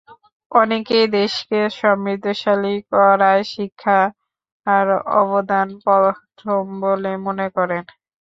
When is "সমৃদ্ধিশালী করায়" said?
1.75-3.43